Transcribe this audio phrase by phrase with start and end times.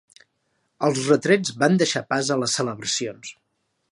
[0.87, 3.35] Els retrets van deixar pas a les celebracions.